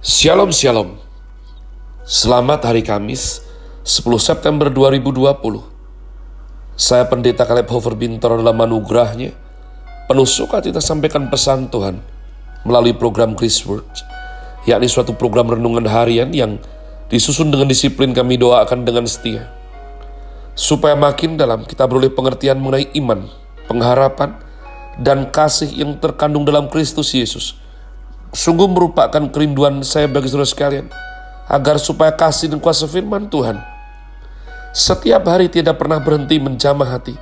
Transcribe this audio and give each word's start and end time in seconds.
Shalom 0.00 0.48
Shalom. 0.48 0.96
Selamat 2.08 2.64
hari 2.64 2.80
Kamis 2.80 3.44
10 3.84 4.00
September 4.16 4.72
2020 4.72 5.28
Saya 6.72 7.04
Pendeta 7.04 7.44
Kaleb 7.44 7.68
Hofer 7.68 7.92
Bintor 7.92 8.40
dalam 8.40 8.56
anugerahnya 8.64 9.36
Penuh 10.08 10.24
suka 10.24 10.64
kita 10.64 10.80
sampaikan 10.80 11.28
pesan 11.28 11.68
Tuhan 11.68 12.00
Melalui 12.64 12.96
program 12.96 13.36
Chris 13.36 13.60
Word 13.68 13.84
Yakni 14.64 14.88
suatu 14.88 15.12
program 15.12 15.52
renungan 15.52 15.84
harian 15.84 16.32
yang 16.32 16.56
Disusun 17.12 17.52
dengan 17.52 17.68
disiplin 17.68 18.16
kami 18.16 18.40
doakan 18.40 18.88
dengan 18.88 19.04
setia. 19.04 19.52
Supaya 20.56 20.96
makin 20.96 21.36
dalam 21.36 21.68
kita 21.68 21.84
beroleh 21.84 22.08
pengertian 22.08 22.56
mengenai 22.56 22.88
iman 22.96 23.28
Pengharapan 23.68 24.32
dan 24.96 25.28
kasih 25.28 25.68
yang 25.76 26.00
terkandung 26.00 26.48
dalam 26.48 26.72
Kristus 26.72 27.12
Yesus 27.12 27.60
Sungguh 28.30 28.70
merupakan 28.70 29.26
kerinduan 29.30 29.82
saya 29.82 30.06
bagi 30.06 30.30
saudara 30.30 30.46
sekalian, 30.46 30.86
agar 31.50 31.82
supaya 31.82 32.14
kasih 32.14 32.46
dan 32.46 32.62
kuasa 32.62 32.86
firman 32.86 33.26
Tuhan 33.26 33.58
setiap 34.70 35.26
hari 35.26 35.50
tidak 35.50 35.82
pernah 35.82 35.98
berhenti 35.98 36.38
menjamah 36.38 36.94
hati, 36.94 37.18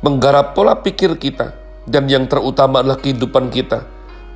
menggarap 0.00 0.56
pola 0.56 0.80
pikir 0.80 1.20
kita, 1.20 1.52
dan 1.84 2.08
yang 2.08 2.24
terutama 2.24 2.80
adalah 2.80 2.96
kehidupan 2.96 3.52
kita, 3.52 3.84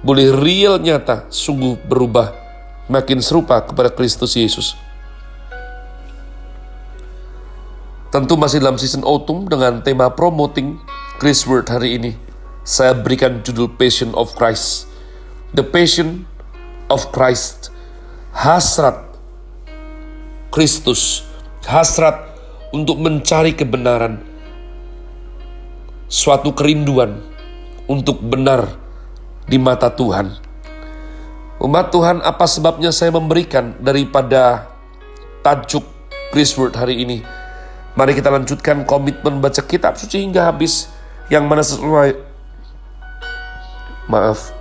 boleh 0.05 0.29
real 0.29 0.77
nyata, 0.77 1.25
sungguh 1.33 1.81
berubah, 1.89 2.37
makin 2.93 3.25
serupa 3.25 3.65
kepada 3.65 3.89
Kristus 3.89 4.37
Yesus. 4.37 4.77
Tentu 8.13 8.37
masih 8.37 8.61
dalam 8.61 8.77
season 8.77 9.09
autumn 9.09 9.49
dengan 9.49 9.81
tema 9.81 10.13
promoting 10.13 10.77
Chris 11.17 11.49
Word 11.49 11.73
hari 11.73 11.97
ini. 11.97 12.13
Saya 12.61 12.93
berikan 12.93 13.41
judul 13.41 13.73
Passion 13.73 14.13
of 14.13 14.37
Christ 14.37 14.90
the 15.51 15.67
passion 15.67 16.31
of 16.87 17.11
Christ, 17.11 17.75
hasrat 18.35 19.03
Kristus, 20.51 21.27
hasrat 21.67 22.19
untuk 22.71 23.03
mencari 23.03 23.55
kebenaran, 23.55 24.23
suatu 26.07 26.55
kerinduan 26.55 27.23
untuk 27.91 28.23
benar 28.23 28.79
di 29.47 29.59
mata 29.59 29.91
Tuhan. 29.91 30.39
Umat 31.61 31.93
Tuhan, 31.93 32.23
apa 32.25 32.47
sebabnya 32.49 32.95
saya 32.95 33.13
memberikan 33.13 33.77
daripada 33.83 34.71
tajuk 35.45 35.85
Chris 36.33 36.55
Word 36.57 36.79
hari 36.79 37.05
ini? 37.05 37.21
Mari 37.99 38.17
kita 38.17 38.31
lanjutkan 38.31 38.87
komitmen 38.87 39.43
baca 39.43 39.61
kitab 39.67 39.99
suci 39.99 40.25
hingga 40.25 40.47
habis. 40.47 40.89
Yang 41.31 41.45
mana 41.47 41.63
sesuai? 41.63 42.11
Maaf 44.09 44.60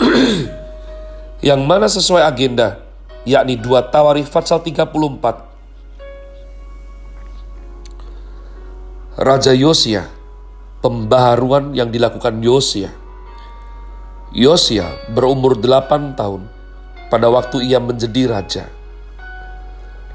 yang 1.48 1.60
mana 1.66 1.90
sesuai 1.90 2.22
agenda, 2.24 2.80
yakni 3.26 3.58
dua 3.58 3.82
Tawarikh 3.84 4.30
Fatsal 4.30 4.62
34. 4.62 5.52
Raja 9.12 9.52
Yosia, 9.52 10.08
pembaharuan 10.80 11.76
yang 11.76 11.92
dilakukan 11.92 12.40
Yosia. 12.40 12.90
Yosia 14.32 14.88
berumur 15.12 15.60
8 15.60 16.16
tahun 16.16 16.48
pada 17.12 17.28
waktu 17.28 17.68
ia 17.68 17.76
menjadi 17.76 18.32
raja. 18.32 18.64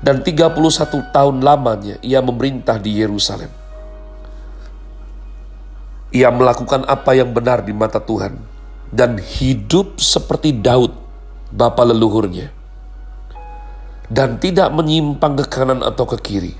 Dan 0.01 0.25
31 0.25 1.13
tahun 1.13 1.41
lamanya 1.45 2.01
ia 2.01 2.21
memerintah 2.21 2.81
di 2.81 2.97
Yerusalem. 2.97 3.49
Ia 6.09 6.33
melakukan 6.33 6.85
apa 6.89 7.13
yang 7.13 7.29
benar 7.29 7.61
di 7.61 7.73
mata 7.73 8.01
Tuhan 8.01 8.56
dan 8.91 9.19
hidup 9.19 9.99
seperti 9.99 10.55
Daud, 10.55 10.95
bapa 11.51 11.83
leluhurnya, 11.83 12.51
dan 14.07 14.39
tidak 14.39 14.71
menyimpang 14.71 15.35
ke 15.43 15.45
kanan 15.47 15.83
atau 15.83 16.07
ke 16.07 16.17
kiri. 16.19 16.55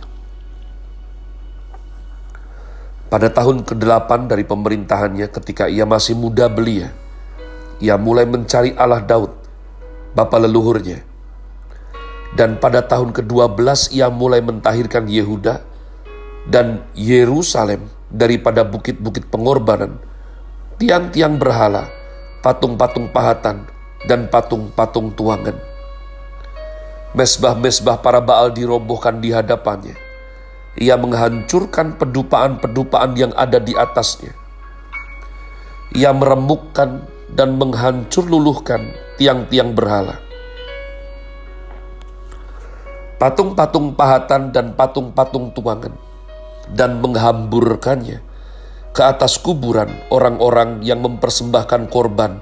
Pada 3.07 3.31
tahun 3.31 3.63
ke-8 3.63 4.27
dari 4.27 4.43
pemerintahannya 4.43 5.31
ketika 5.31 5.71
ia 5.71 5.87
masih 5.87 6.19
muda 6.19 6.51
belia, 6.51 6.91
ia 7.79 7.95
mulai 7.95 8.27
mencari 8.27 8.75
Allah 8.75 8.99
Daud, 8.99 9.31
bapa 10.11 10.35
leluhurnya. 10.43 11.07
Dan 12.35 12.59
pada 12.59 12.83
tahun 12.83 13.15
ke-12 13.15 13.95
ia 13.95 14.11
mulai 14.11 14.43
mentahirkan 14.43 15.07
Yehuda 15.07 15.63
dan 16.51 16.83
Yerusalem 16.91 17.87
daripada 18.11 18.67
bukit-bukit 18.67 19.31
pengorbanan, 19.31 20.03
tiang-tiang 20.75 21.39
berhala, 21.39 21.87
patung-patung 22.41 23.09
pahatan, 23.09 23.65
dan 24.05 24.29
patung-patung 24.29 25.11
tuangan. 25.17 25.57
Mesbah-mesbah 27.17 28.03
para 28.03 28.21
Baal 28.21 28.53
dirobohkan 28.53 29.17
di 29.17 29.33
hadapannya. 29.33 29.97
Ia 30.77 30.93
menghancurkan 30.93 31.97
pedupaan-pedupaan 31.97 33.17
yang 33.17 33.33
ada 33.33 33.57
di 33.57 33.73
atasnya. 33.73 34.37
Ia 35.97 36.13
meremukkan 36.13 37.09
dan 37.33 37.57
menghancur 37.57 38.29
luluhkan 38.29 38.93
tiang-tiang 39.17 39.73
berhala. 39.73 40.21
Patung-patung 43.17 43.97
pahatan 43.97 44.53
dan 44.53 44.77
patung-patung 44.77 45.49
tuangan 45.57 45.97
dan 46.69 47.01
menghamburkannya 47.01 48.21
ke 48.97 49.05
atas 49.05 49.37
kuburan 49.37 49.93
orang-orang 50.09 50.81
yang 50.81 50.97
mempersembahkan 51.05 51.85
korban 51.93 52.41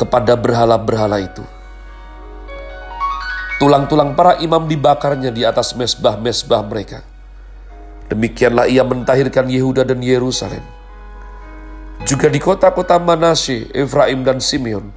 kepada 0.00 0.32
berhala-berhala 0.32 1.20
itu. 1.20 1.44
Tulang-tulang 3.60 4.16
para 4.16 4.40
imam 4.40 4.64
dibakarnya 4.64 5.28
di 5.28 5.44
atas 5.44 5.76
mesbah-mesbah 5.76 6.64
mereka. 6.64 7.04
Demikianlah 8.08 8.64
ia 8.64 8.80
mentahirkan 8.80 9.44
Yehuda 9.44 9.84
dan 9.84 10.00
Yerusalem. 10.00 10.64
Juga 12.08 12.32
di 12.32 12.40
kota-kota 12.40 12.96
Manasye, 12.96 13.68
Efraim 13.76 14.24
dan 14.24 14.40
Simeon. 14.40 14.88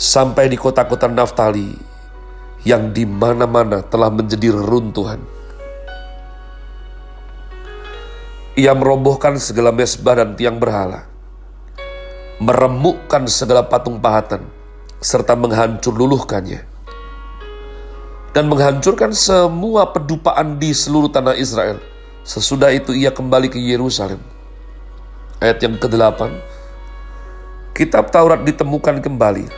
Sampai 0.00 0.48
di 0.48 0.56
kota-kota 0.56 1.12
Naftali 1.12 1.76
yang 2.64 2.88
di 2.90 3.04
mana-mana 3.04 3.84
telah 3.84 4.08
menjadi 4.08 4.48
reruntuhan 4.48 5.20
Ia 8.54 8.70
merobohkan 8.70 9.34
segala 9.34 9.74
mesbah 9.74 10.14
dan 10.14 10.38
tiang 10.38 10.62
berhala, 10.62 11.10
meremukkan 12.38 13.26
segala 13.26 13.66
patung 13.66 13.98
pahatan, 13.98 14.46
serta 15.02 15.34
menghancur 15.34 15.90
luluhkannya, 15.90 16.62
dan 18.30 18.46
menghancurkan 18.46 19.10
semua 19.10 19.90
pedupaan 19.90 20.54
di 20.62 20.70
seluruh 20.70 21.10
tanah 21.10 21.34
Israel. 21.34 21.82
Sesudah 22.22 22.70
itu 22.70 22.94
ia 22.94 23.10
kembali 23.10 23.50
ke 23.50 23.58
Yerusalem. 23.58 24.22
Ayat 25.42 25.58
yang 25.58 25.74
ke-8, 25.74 26.30
Kitab 27.74 28.14
Taurat 28.14 28.46
ditemukan 28.46 29.02
kembali 29.02 29.50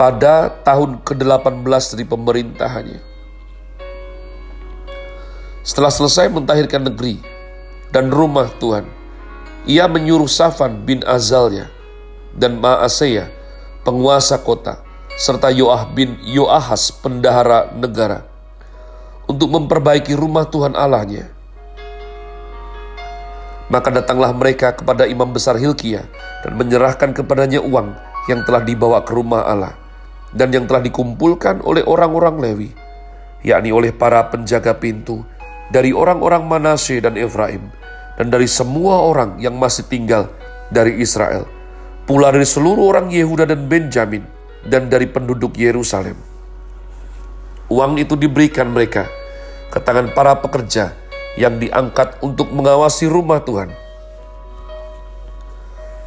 pada 0.00 0.48
tahun 0.64 1.04
ke-18 1.04 1.82
dari 1.92 2.04
pemerintahannya. 2.08 3.17
Setelah 5.68 5.92
selesai 5.92 6.32
mentahirkan 6.32 6.80
negeri 6.80 7.20
dan 7.92 8.08
rumah 8.08 8.48
Tuhan, 8.56 8.88
ia 9.68 9.84
menyuruh 9.84 10.24
Safan 10.24 10.80
bin 10.80 11.04
Azalya 11.04 11.68
dan 12.32 12.56
Maaseya, 12.56 13.28
penguasa 13.84 14.40
kota, 14.40 14.80
serta 15.20 15.52
Yoah 15.52 15.84
bin 15.92 16.16
Yoahas, 16.24 16.88
pendahara 16.88 17.68
negara, 17.76 18.24
untuk 19.28 19.52
memperbaiki 19.52 20.16
rumah 20.16 20.48
Tuhan 20.48 20.72
Allahnya. 20.72 21.28
Maka 23.68 23.92
datanglah 23.92 24.32
mereka 24.32 24.72
kepada 24.72 25.04
imam 25.04 25.28
besar 25.28 25.60
Hilkiah 25.60 26.08
dan 26.48 26.56
menyerahkan 26.56 27.12
kepadanya 27.12 27.60
uang 27.60 27.92
yang 28.24 28.40
telah 28.48 28.64
dibawa 28.64 29.04
ke 29.04 29.12
rumah 29.12 29.44
Allah 29.44 29.76
dan 30.32 30.48
yang 30.48 30.64
telah 30.64 30.80
dikumpulkan 30.80 31.60
oleh 31.60 31.84
orang-orang 31.84 32.40
Lewi, 32.40 32.70
yakni 33.44 33.68
oleh 33.68 33.92
para 33.92 34.24
penjaga 34.32 34.72
pintu, 34.72 35.28
dari 35.68 35.92
orang-orang 35.92 36.48
Manasye 36.48 37.00
dan 37.04 37.16
Efraim, 37.20 37.68
dan 38.16 38.32
dari 38.32 38.48
semua 38.48 39.04
orang 39.04 39.36
yang 39.38 39.56
masih 39.56 39.84
tinggal 39.86 40.32
dari 40.72 41.00
Israel, 41.00 41.44
pula 42.08 42.32
dari 42.32 42.48
seluruh 42.48 42.88
orang 42.92 43.12
Yehuda 43.12 43.48
dan 43.48 43.68
Benjamin, 43.68 44.24
dan 44.66 44.88
dari 44.88 45.06
penduduk 45.08 45.54
Yerusalem. 45.56 46.16
Uang 47.68 48.00
itu 48.00 48.16
diberikan 48.16 48.72
mereka 48.72 49.04
ke 49.68 49.78
tangan 49.84 50.16
para 50.16 50.40
pekerja 50.40 50.96
yang 51.36 51.60
diangkat 51.60 52.16
untuk 52.24 52.48
mengawasi 52.48 53.04
rumah 53.06 53.44
Tuhan. 53.44 53.70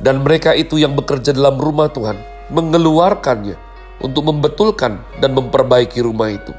Dan 0.01 0.25
mereka 0.25 0.57
itu 0.57 0.81
yang 0.81 0.97
bekerja 0.97 1.29
dalam 1.29 1.61
rumah 1.61 1.93
Tuhan 1.93 2.17
mengeluarkannya 2.49 3.53
untuk 4.01 4.25
membetulkan 4.25 4.97
dan 5.21 5.31
memperbaiki 5.37 6.01
rumah 6.01 6.33
itu. 6.33 6.49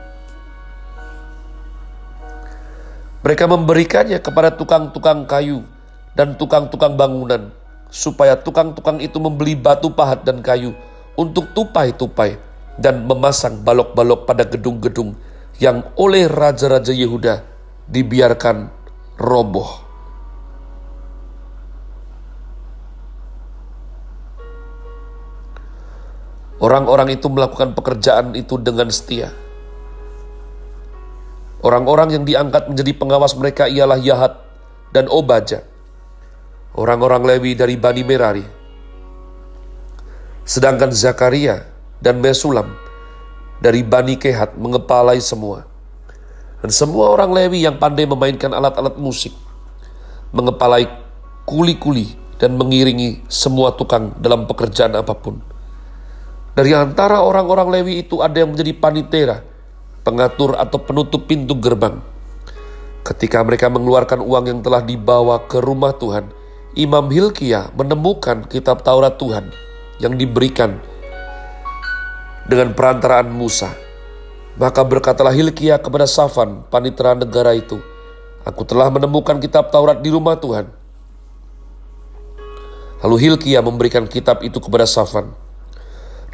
Mereka 3.22 3.46
memberikannya 3.46 4.18
kepada 4.18 4.50
tukang-tukang 4.50 5.30
kayu 5.30 5.62
dan 6.18 6.34
tukang-tukang 6.34 6.98
bangunan, 6.98 7.54
supaya 7.86 8.34
tukang-tukang 8.34 8.98
itu 8.98 9.22
membeli 9.22 9.54
batu 9.54 9.94
pahat 9.94 10.26
dan 10.26 10.42
kayu 10.42 10.74
untuk 11.14 11.54
tupai-tupai 11.54 12.34
dan 12.82 13.06
memasang 13.06 13.62
balok-balok 13.62 14.26
pada 14.26 14.42
gedung-gedung 14.42 15.14
yang 15.62 15.86
oleh 15.94 16.26
raja-raja 16.26 16.90
Yehuda 16.90 17.46
dibiarkan 17.86 18.74
roboh. 19.22 19.70
Orang-orang 26.58 27.14
itu 27.14 27.30
melakukan 27.30 27.74
pekerjaan 27.74 28.34
itu 28.34 28.58
dengan 28.58 28.90
setia. 28.90 29.34
Orang-orang 31.62 32.18
yang 32.18 32.24
diangkat 32.26 32.66
menjadi 32.66 32.92
pengawas 32.98 33.38
mereka 33.38 33.70
ialah 33.70 33.94
Yahat 33.94 34.42
dan 34.90 35.06
Obaja. 35.06 35.62
Orang-orang 36.74 37.22
Lewi 37.22 37.54
dari 37.54 37.78
Bani 37.78 38.02
Merari. 38.02 38.42
Sedangkan 40.42 40.90
Zakaria 40.90 41.62
dan 42.02 42.18
Mesulam 42.18 42.74
dari 43.62 43.86
Bani 43.86 44.18
Kehat 44.18 44.58
mengepalai 44.58 45.22
semua. 45.22 45.62
Dan 46.58 46.74
semua 46.74 47.14
orang 47.14 47.30
Lewi 47.30 47.62
yang 47.62 47.78
pandai 47.78 48.10
memainkan 48.10 48.50
alat-alat 48.50 48.98
musik, 48.98 49.30
mengepalai 50.34 50.90
kuli-kuli 51.46 52.18
dan 52.42 52.58
mengiringi 52.58 53.22
semua 53.30 53.70
tukang 53.74 54.14
dalam 54.18 54.50
pekerjaan 54.50 54.98
apa 54.98 55.14
pun. 55.14 55.38
Dari 56.58 56.74
antara 56.74 57.22
orang-orang 57.22 57.70
Lewi 57.70 58.02
itu 58.02 58.18
ada 58.18 58.42
yang 58.42 58.50
menjadi 58.50 58.74
panitera, 58.74 59.46
pengatur 60.02 60.58
atau 60.58 60.78
penutup 60.82 61.26
pintu 61.26 61.58
gerbang. 61.58 62.02
Ketika 63.02 63.42
mereka 63.42 63.66
mengeluarkan 63.66 64.22
uang 64.22 64.44
yang 64.46 64.60
telah 64.62 64.82
dibawa 64.82 65.46
ke 65.50 65.58
rumah 65.58 65.94
Tuhan, 65.98 66.30
Imam 66.78 67.10
Hilkiah 67.10 67.74
menemukan 67.74 68.46
kitab 68.46 68.86
Taurat 68.86 69.18
Tuhan 69.18 69.50
yang 69.98 70.14
diberikan 70.14 70.78
dengan 72.46 72.74
perantaraan 72.74 73.30
Musa. 73.30 73.74
Maka 74.58 74.84
berkatalah 74.84 75.32
Hilkiah 75.32 75.80
kepada 75.80 76.04
Safan, 76.04 76.62
panitera 76.68 77.16
negara 77.16 77.56
itu, 77.56 77.80
Aku 78.42 78.66
telah 78.66 78.90
menemukan 78.90 79.38
kitab 79.38 79.70
Taurat 79.70 80.02
di 80.02 80.10
rumah 80.10 80.34
Tuhan. 80.34 80.66
Lalu 83.02 83.16
Hilkiah 83.18 83.62
memberikan 83.62 84.06
kitab 84.10 84.42
itu 84.42 84.58
kepada 84.58 84.82
Safan. 84.82 85.30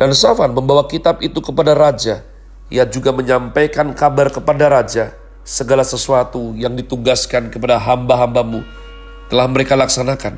Dan 0.00 0.17
Safan 0.17 0.56
membawa 0.56 0.88
kitab 0.88 1.20
itu 1.20 1.41
kepada 1.44 1.76
raja. 1.76 2.25
Ia 2.69 2.85
juga 2.85 3.17
menyampaikan 3.17 3.97
kabar 3.97 4.29
kepada 4.29 4.69
raja, 4.69 5.17
segala 5.41 5.81
sesuatu 5.81 6.53
yang 6.53 6.76
ditugaskan 6.76 7.49
kepada 7.49 7.81
hamba-hambamu 7.81 8.61
telah 9.32 9.49
mereka 9.49 9.73
laksanakan. 9.76 10.37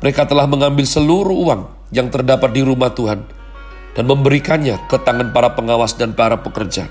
Mereka 0.00 0.24
telah 0.24 0.48
mengambil 0.48 0.88
seluruh 0.88 1.36
uang 1.44 1.68
yang 1.92 2.08
terdapat 2.08 2.56
di 2.56 2.64
rumah 2.64 2.88
Tuhan 2.96 3.20
dan 3.92 4.04
memberikannya 4.08 4.88
ke 4.88 4.96
tangan 4.96 5.28
para 5.36 5.52
pengawas 5.52 5.92
dan 5.92 6.16
para 6.16 6.40
pekerja. 6.40 6.88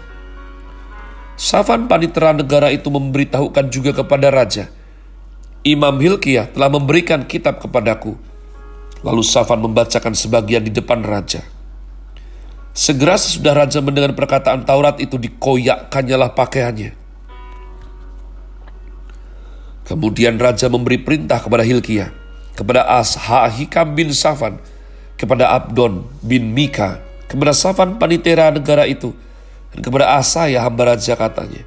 Safan 1.33 1.89
panitera 1.89 2.37
negara 2.37 2.69
itu 2.69 2.93
memberitahukan 2.93 3.65
juga 3.73 3.97
kepada 3.97 4.29
raja 4.29 4.69
Imam 5.67 5.99
Hilkiah 5.99 6.47
telah 6.55 6.71
memberikan 6.71 7.27
kitab 7.27 7.59
kepadaku. 7.59 8.15
Lalu 8.99 9.23
Safan 9.23 9.63
membacakan 9.63 10.11
sebagian 10.11 10.63
di 10.67 10.71
depan 10.75 10.99
raja. 10.99 11.39
Segera 12.75 13.15
sesudah 13.15 13.55
raja 13.55 13.79
mendengar 13.79 14.11
perkataan 14.11 14.67
Taurat 14.67 14.99
itu 14.99 15.15
dikoyakkannya 15.15 16.15
lah 16.19 16.31
pakaiannya. 16.35 16.91
Kemudian 19.87 20.37
raja 20.37 20.69
memberi 20.69 21.01
perintah 21.01 21.41
kepada 21.41 21.65
Hilkiah, 21.65 22.13
kepada 22.53 22.85
Ashahikam 22.85 23.97
bin 23.97 24.13
Safan, 24.13 24.61
kepada 25.17 25.49
Abdon 25.49 26.05
bin 26.21 26.53
Mika, 26.53 27.01
kepada 27.25 27.57
Safan 27.57 27.97
panitera 27.97 28.53
negara 28.53 28.85
itu, 28.85 29.15
dan 29.73 29.79
kepada 29.81 30.13
Asaya 30.19 30.61
hamba 30.61 30.93
raja 30.93 31.17
katanya, 31.17 31.65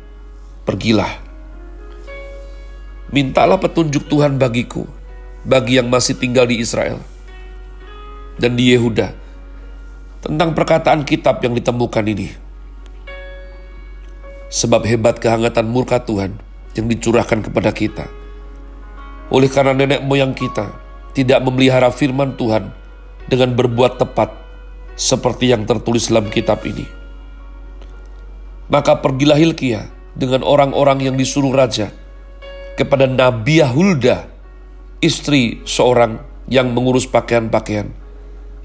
Pergilah, 0.62 1.18
Mintalah 3.10 3.58
petunjuk 3.58 4.06
Tuhan 4.06 4.38
bagiku, 4.38 4.86
bagi 5.42 5.82
yang 5.82 5.90
masih 5.90 6.14
tinggal 6.14 6.46
di 6.46 6.62
Israel 6.62 7.11
dan 8.42 8.58
di 8.58 8.74
Yehuda, 8.74 9.14
tentang 10.18 10.50
perkataan 10.50 11.06
kitab 11.06 11.38
yang 11.46 11.54
ditemukan 11.54 12.02
ini. 12.10 12.34
Sebab 14.50 14.82
hebat 14.84 15.22
kehangatan 15.22 15.70
murka 15.70 16.02
Tuhan 16.02 16.34
yang 16.74 16.86
dicurahkan 16.90 17.46
kepada 17.46 17.70
kita. 17.70 18.10
Oleh 19.30 19.46
karena 19.46 19.72
nenek 19.72 20.02
moyang 20.02 20.34
kita 20.34 20.74
tidak 21.14 21.40
memelihara 21.40 21.88
firman 21.94 22.34
Tuhan 22.34 22.74
dengan 23.30 23.54
berbuat 23.54 24.02
tepat 24.02 24.34
seperti 24.98 25.54
yang 25.54 25.64
tertulis 25.64 26.10
dalam 26.10 26.28
kitab 26.28 26.60
ini. 26.68 26.84
Maka 28.68 29.00
pergilah 29.00 29.40
Hilkiah 29.40 29.88
dengan 30.12 30.44
orang-orang 30.44 31.08
yang 31.08 31.16
disuruh 31.16 31.52
raja 31.52 31.92
kepada 32.76 33.08
Nabi 33.08 33.64
Hulda, 33.64 34.28
istri 35.00 35.60
seorang 35.64 36.20
yang 36.48 36.72
mengurus 36.72 37.08
pakaian-pakaian, 37.08 37.92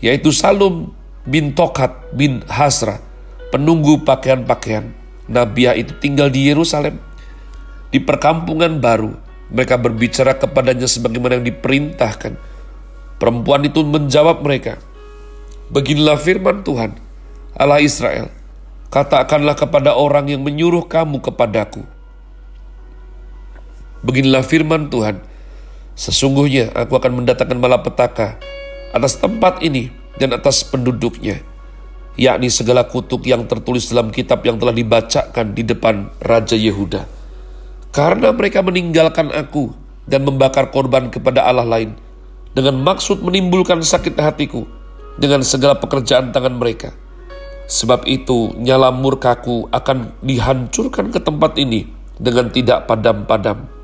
yaitu 0.04 0.30
Salum 0.30 0.94
bin 1.28 1.52
Tokat 1.58 2.14
bin 2.14 2.46
Hasra, 2.48 3.02
penunggu 3.50 4.02
pakaian-pakaian. 4.06 4.94
Nabiah 5.28 5.76
itu 5.76 5.92
tinggal 6.00 6.32
di 6.32 6.48
Yerusalem. 6.48 7.04
Di 7.92 8.00
perkampungan 8.00 8.80
baru, 8.80 9.16
mereka 9.52 9.76
berbicara 9.80 10.36
kepadanya 10.40 10.88
sebagaimana 10.88 11.40
yang 11.40 11.48
diperintahkan. 11.48 12.40
Perempuan 13.18 13.66
itu 13.68 13.84
menjawab 13.84 14.44
mereka, 14.44 14.80
Beginilah 15.68 16.16
firman 16.16 16.64
Tuhan, 16.64 16.96
Allah 17.52 17.84
Israel, 17.84 18.32
katakanlah 18.88 19.60
kepada 19.60 20.00
orang 20.00 20.32
yang 20.32 20.40
menyuruh 20.46 20.88
kamu 20.88 21.20
kepadaku, 21.20 21.84
Beginilah 24.06 24.46
firman 24.46 24.88
Tuhan, 24.88 25.20
sesungguhnya 25.98 26.72
aku 26.72 26.96
akan 26.96 27.20
mendatangkan 27.20 27.58
malapetaka 27.60 28.38
atas 28.98 29.22
tempat 29.22 29.62
ini 29.62 29.94
dan 30.18 30.34
atas 30.34 30.66
penduduknya, 30.66 31.40
yakni 32.18 32.50
segala 32.50 32.90
kutuk 32.90 33.24
yang 33.30 33.46
tertulis 33.46 33.88
dalam 33.94 34.10
kitab 34.10 34.42
yang 34.44 34.58
telah 34.58 34.74
dibacakan 34.74 35.54
di 35.54 35.64
depan 35.64 36.10
Raja 36.20 36.58
Yehuda. 36.58 37.06
Karena 37.94 38.34
mereka 38.34 38.66
meninggalkan 38.66 39.30
aku 39.34 39.74
dan 40.10 40.26
membakar 40.26 40.74
korban 40.74 41.14
kepada 41.14 41.46
Allah 41.46 41.66
lain, 41.66 41.94
dengan 42.52 42.82
maksud 42.82 43.22
menimbulkan 43.22 43.86
sakit 43.86 44.18
hatiku 44.18 44.66
dengan 45.22 45.46
segala 45.46 45.78
pekerjaan 45.78 46.34
tangan 46.34 46.58
mereka. 46.58 46.94
Sebab 47.68 48.08
itu 48.08 48.56
nyala 48.58 48.96
murkaku 48.96 49.68
akan 49.70 50.16
dihancurkan 50.24 51.12
ke 51.12 51.20
tempat 51.20 51.60
ini 51.60 51.84
dengan 52.16 52.48
tidak 52.48 52.88
padam-padam 52.88 53.78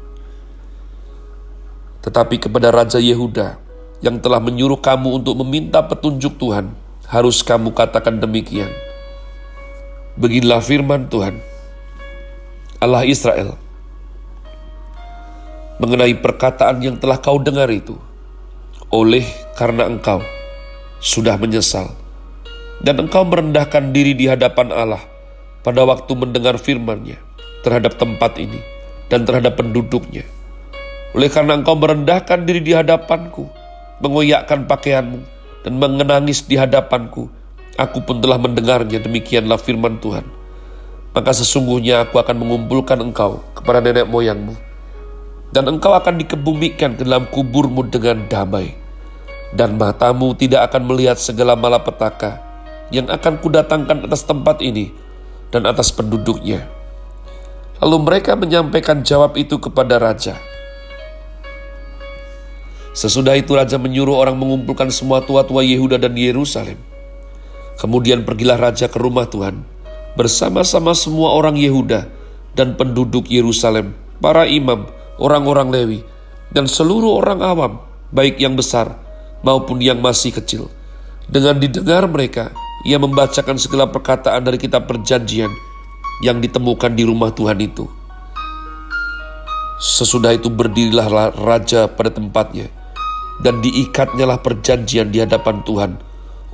tetapi 2.03 2.35
kepada 2.35 2.69
Raja 2.69 2.99
Yehuda 2.99 3.62
yang 4.03 4.19
telah 4.19 4.43
menyuruh 4.43 4.83
kamu 4.83 5.23
untuk 5.23 5.39
meminta 5.39 5.79
petunjuk 5.79 6.35
Tuhan, 6.35 6.75
harus 7.07 7.39
kamu 7.39 7.71
katakan 7.71 8.19
demikian. 8.19 8.67
Beginilah 10.19 10.59
firman 10.59 11.07
Tuhan, 11.07 11.39
Allah 12.83 13.07
Israel, 13.07 13.55
mengenai 15.79 16.19
perkataan 16.19 16.83
yang 16.83 16.99
telah 16.99 17.17
kau 17.17 17.39
dengar 17.39 17.71
itu, 17.71 17.95
oleh 18.91 19.23
karena 19.55 19.87
engkau 19.87 20.19
sudah 20.99 21.39
menyesal, 21.39 21.95
dan 22.83 22.99
engkau 22.99 23.23
merendahkan 23.23 23.95
diri 23.95 24.11
di 24.11 24.27
hadapan 24.27 24.69
Allah 24.75 25.03
pada 25.63 25.87
waktu 25.87 26.11
mendengar 26.11 26.59
firman-Nya 26.59 27.17
terhadap 27.63 27.95
tempat 27.95 28.35
ini 28.35 28.59
dan 29.07 29.23
terhadap 29.23 29.55
penduduknya. 29.55 30.27
Oleh 31.15 31.31
karena 31.31 31.55
engkau 31.55 31.79
merendahkan 31.79 32.43
diri 32.43 32.59
di 32.59 32.75
hadapanku, 32.75 33.62
mengoyakkan 34.03 34.67
pakaianmu, 34.67 35.23
dan 35.63 35.79
mengenangis 35.79 36.43
di 36.43 36.59
hadapanku, 36.59 37.31
aku 37.79 38.03
pun 38.03 38.19
telah 38.19 38.35
mendengarnya, 38.35 38.99
demikianlah 38.99 39.55
firman 39.55 39.95
Tuhan. 40.03 40.27
Maka 41.15 41.31
sesungguhnya 41.31 42.03
aku 42.03 42.19
akan 42.19 42.35
mengumpulkan 42.43 42.99
engkau 42.99 43.39
kepada 43.55 43.79
nenek 43.79 44.11
moyangmu, 44.11 44.59
dan 45.55 45.71
engkau 45.71 45.95
akan 45.95 46.19
dikebumikan 46.19 46.99
ke 46.99 47.07
dalam 47.07 47.23
kuburmu 47.31 47.87
dengan 47.87 48.27
damai. 48.27 48.75
Dan 49.53 49.77
matamu 49.77 50.33
tidak 50.33 50.73
akan 50.73 50.89
melihat 50.89 51.21
segala 51.21 51.53
malapetaka 51.53 52.41
yang 52.89 53.05
akan 53.05 53.37
kudatangkan 53.37 54.09
atas 54.09 54.25
tempat 54.25 54.57
ini 54.65 54.89
dan 55.53 55.69
atas 55.69 55.93
penduduknya. 55.93 56.65
Lalu 57.77 57.97
mereka 58.01 58.33
menyampaikan 58.33 59.05
jawab 59.05 59.37
itu 59.37 59.61
kepada 59.61 60.01
raja. 60.01 60.41
Sesudah 62.93 63.33
itu 63.33 63.57
raja 63.57 63.81
menyuruh 63.81 64.21
orang 64.21 64.37
mengumpulkan 64.37 64.93
semua 64.93 65.25
tua-tua 65.25 65.65
Yehuda 65.65 65.97
dan 65.97 66.13
Yerusalem. 66.13 66.77
Kemudian 67.81 68.21
pergilah 68.21 68.61
raja 68.61 68.85
ke 68.85 69.01
rumah 69.01 69.25
Tuhan 69.25 69.65
bersama-sama 70.13 70.93
semua 70.93 71.33
orang 71.33 71.57
Yehuda 71.57 72.05
dan 72.53 72.77
penduduk 72.77 73.25
Yerusalem, 73.33 73.97
para 74.21 74.45
imam, 74.45 74.85
orang-orang 75.17 75.73
Lewi, 75.73 75.99
dan 76.53 76.69
seluruh 76.69 77.17
orang 77.17 77.41
awam 77.41 77.73
baik 78.13 78.37
yang 78.37 78.53
besar 78.53 78.93
maupun 79.41 79.81
yang 79.81 79.97
masih 79.97 80.29
kecil. 80.29 80.69
Dengan 81.25 81.57
didengar 81.57 82.05
mereka, 82.05 82.53
ia 82.85 83.01
membacakan 83.01 83.57
segala 83.57 83.89
perkataan 83.89 84.45
dari 84.45 84.61
kitab 84.61 84.85
perjanjian 84.85 85.49
yang 86.21 86.37
ditemukan 86.37 86.93
di 86.93 87.03
rumah 87.09 87.33
Tuhan 87.33 87.57
itu. 87.57 87.89
Sesudah 89.81 90.31
itu 90.31 90.47
berdirilah 90.53 91.33
raja 91.33 91.89
pada 91.89 92.13
tempatnya, 92.13 92.69
dan 93.43 93.59
diikatnya 93.59 94.23
lah 94.23 94.39
perjanjian 94.39 95.11
di 95.11 95.19
hadapan 95.19 95.59
Tuhan 95.67 95.91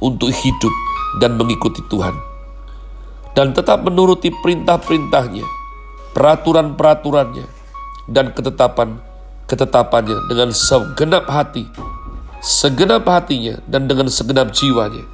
untuk 0.02 0.34
hidup 0.34 0.74
dan 1.22 1.38
mengikuti 1.38 1.86
Tuhan. 1.88 2.18
Dan 3.38 3.54
tetap 3.54 3.86
menuruti 3.86 4.34
perintah-perintahnya, 4.34 5.46
peraturan-peraturannya, 6.18 7.46
dan 8.10 8.34
ketetapan-ketetapannya 8.34 10.18
dengan 10.28 10.50
segenap 10.50 11.30
hati, 11.30 11.70
segenap 12.42 13.06
hatinya, 13.06 13.62
dan 13.70 13.86
dengan 13.86 14.10
segenap 14.10 14.50
jiwanya 14.50 15.06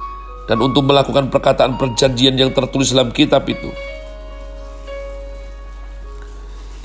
dan 0.46 0.62
untuk 0.62 0.86
melakukan 0.86 1.28
perkataan 1.28 1.74
perjanjian 1.74 2.38
yang 2.38 2.54
tertulis 2.54 2.94
dalam 2.94 3.10
kitab 3.10 3.44
itu. 3.50 3.68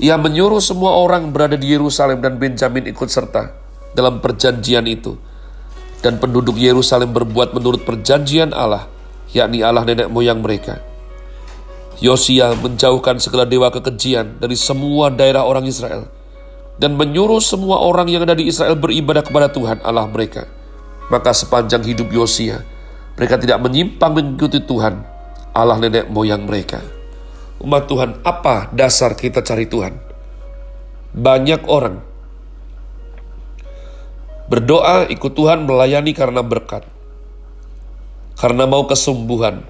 Ia 0.02 0.18
menyuruh 0.18 0.58
semua 0.58 0.98
orang 0.98 1.30
berada 1.30 1.54
di 1.54 1.70
Yerusalem 1.70 2.18
dan 2.18 2.34
Benjamin 2.34 2.90
ikut 2.90 3.06
serta 3.06 3.61
dalam 3.92 4.20
perjanjian 4.20 4.84
itu. 4.88 5.16
Dan 6.02 6.18
penduduk 6.18 6.58
Yerusalem 6.58 7.14
berbuat 7.14 7.54
menurut 7.54 7.86
perjanjian 7.86 8.50
Allah, 8.50 8.90
yakni 9.30 9.62
Allah 9.62 9.86
nenek 9.86 10.10
moyang 10.10 10.42
mereka. 10.42 10.82
Yosia 12.02 12.58
menjauhkan 12.58 13.22
segala 13.22 13.46
dewa 13.46 13.70
kekejian 13.70 14.42
dari 14.42 14.58
semua 14.58 15.14
daerah 15.14 15.46
orang 15.46 15.70
Israel 15.70 16.10
dan 16.82 16.98
menyuruh 16.98 17.38
semua 17.38 17.78
orang 17.78 18.10
yang 18.10 18.26
ada 18.26 18.34
di 18.34 18.50
Israel 18.50 18.74
beribadah 18.74 19.22
kepada 19.22 19.46
Tuhan 19.54 19.78
Allah 19.86 20.10
mereka. 20.10 20.50
Maka 21.14 21.30
sepanjang 21.30 21.86
hidup 21.86 22.10
Yosia, 22.10 22.66
mereka 23.14 23.38
tidak 23.38 23.62
menyimpang 23.62 24.10
mengikuti 24.16 24.58
Tuhan, 24.58 24.98
Allah 25.54 25.78
nenek 25.78 26.10
moyang 26.10 26.42
mereka. 26.42 26.82
Umat 27.62 27.86
Tuhan, 27.86 28.18
apa 28.26 28.74
dasar 28.74 29.14
kita 29.14 29.44
cari 29.46 29.70
Tuhan? 29.70 29.94
Banyak 31.14 31.70
orang 31.70 32.11
berdoa 34.46 35.06
ikut 35.10 35.32
Tuhan 35.34 35.66
melayani 35.66 36.14
karena 36.14 36.42
berkat, 36.42 36.86
karena 38.38 38.64
mau 38.66 38.86
kesembuhan, 38.86 39.62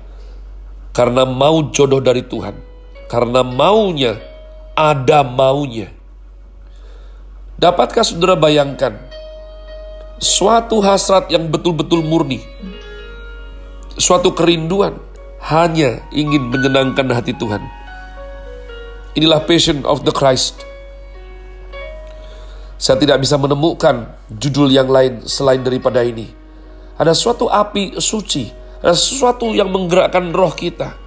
karena 0.97 1.29
mau 1.29 1.69
jodoh 1.73 2.01
dari 2.01 2.25
Tuhan, 2.25 2.57
karena 3.09 3.45
maunya 3.45 4.17
ada 4.77 5.21
maunya. 5.27 5.93
Dapatkah 7.61 8.03
saudara 8.03 8.35
bayangkan 8.35 8.97
suatu 10.19 10.83
hasrat 10.83 11.31
yang 11.31 11.47
betul-betul 11.51 12.03
murni 12.03 12.43
suatu 13.99 14.33
kerinduan 14.33 14.97
hanya 15.43 16.01
ingin 16.15 16.49
menyenangkan 16.49 17.11
hati 17.11 17.35
Tuhan. 17.35 17.61
Inilah 19.19 19.45
passion 19.45 19.85
of 19.85 20.07
the 20.09 20.15
Christ. 20.15 20.65
Saya 22.83 22.99
tidak 22.99 23.23
bisa 23.23 23.39
menemukan 23.39 24.11
judul 24.27 24.67
yang 24.67 24.91
lain 24.91 25.23
selain 25.23 25.63
daripada 25.63 26.03
ini. 26.03 26.27
Ada 26.99 27.15
suatu 27.15 27.47
api 27.47 28.03
suci, 28.03 28.51
ada 28.83 28.99
sesuatu 28.99 29.55
yang 29.55 29.71
menggerakkan 29.71 30.35
roh 30.35 30.51
kita. 30.51 30.99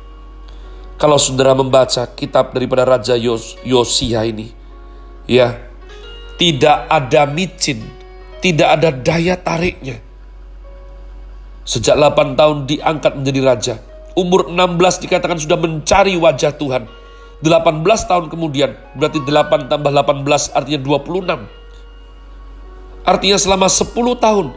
Kalau 0.95 1.19
saudara 1.19 1.51
membaca 1.51 2.07
kitab 2.15 2.55
daripada 2.55 2.87
Raja 2.87 3.19
Yos, 3.19 3.59
Yosia 3.67 4.23
ini, 4.23 4.55
ya, 5.27 5.51
tidak 6.39 6.87
ada 6.87 7.27
micin, 7.27 7.83
tidak 8.39 8.79
ada 8.79 8.95
daya 8.95 9.35
tariknya. 9.35 9.99
Sejak 11.67 11.99
8 11.99 12.39
tahun 12.39 12.71
diangkat 12.71 13.19
menjadi 13.19 13.39
raja. 13.43 13.75
Umur 14.15 14.47
16 14.47 15.03
dikatakan 15.03 15.35
sudah 15.35 15.59
mencari 15.59 16.15
wajah 16.15 16.55
Tuhan. 16.55 16.87
18 17.43 17.83
tahun 17.83 18.31
kemudian, 18.31 18.79
berarti 18.95 19.19
8 19.19 19.67
tambah 19.67 19.91
18 19.91 20.55
artinya 20.55 20.79
26. 20.79 21.64
Artinya 23.05 23.37
selama 23.37 23.69
10 23.69 23.93
tahun, 24.17 24.47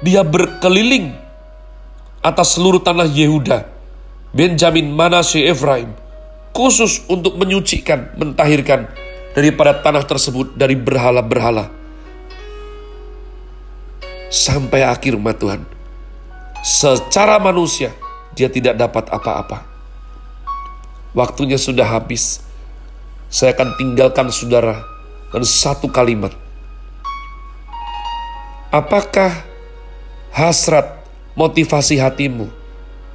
dia 0.00 0.22
berkeliling 0.22 1.12
atas 2.22 2.54
seluruh 2.54 2.78
tanah 2.78 3.06
Yehuda, 3.10 3.66
Benjamin, 4.30 4.94
Manasye, 4.94 5.50
Efraim, 5.50 5.90
khusus 6.54 7.02
untuk 7.10 7.34
menyucikan, 7.34 8.14
mentahirkan 8.14 8.86
daripada 9.34 9.74
tanah 9.82 10.06
tersebut 10.06 10.54
dari 10.54 10.78
berhala-berhala. 10.78 11.68
Sampai 14.30 14.82
akhir 14.82 15.14
umat 15.18 15.38
Tuhan 15.38 15.76
secara 16.66 17.38
manusia 17.38 17.94
dia 18.34 18.50
tidak 18.50 18.74
dapat 18.74 19.06
apa-apa. 19.06 19.62
Waktunya 21.14 21.56
sudah 21.56 21.86
habis. 21.86 22.42
Saya 23.30 23.54
akan 23.54 23.78
tinggalkan 23.78 24.28
saudara 24.34 24.82
dan 25.30 25.42
satu 25.46 25.88
kalimat. 25.88 26.34
Apakah 28.76 29.32
hasrat 30.36 31.00
motivasi 31.32 31.96
hatimu 31.96 32.52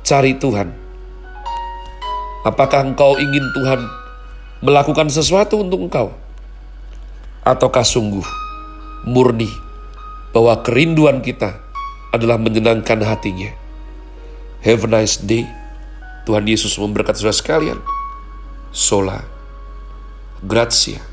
cari 0.01 0.33
Tuhan? 0.33 0.73
Apakah 2.41 2.81
engkau 2.81 3.21
ingin 3.21 3.45
Tuhan 3.53 3.85
melakukan 4.65 5.05
sesuatu 5.13 5.61
untuk 5.61 5.85
engkau? 5.85 6.17
Ataukah 7.45 7.85
sungguh 7.85 8.25
murni 9.05 9.53
bahwa 10.33 10.57
kerinduan 10.65 11.21
kita 11.21 11.61
adalah 12.09 12.41
menyenangkan 12.41 12.97
hatinya. 13.05 13.53
Have 14.65 14.89
a 14.89 14.89
nice 14.89 15.21
day. 15.21 15.45
Tuhan 16.25 16.49
Yesus 16.49 16.73
memberkati 16.81 17.21
saudara 17.21 17.37
sekalian. 17.37 17.79
Sola. 18.73 19.21
Grazie. 20.41 21.10